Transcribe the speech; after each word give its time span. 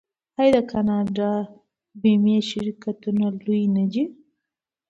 آیا 0.39 0.51
د 0.55 0.57
کاناډا 0.71 1.31
بیمې 2.01 2.37
شرکتونه 2.49 3.25
لوی 3.45 3.63
نه 3.75 3.83
دي؟ 3.91 4.03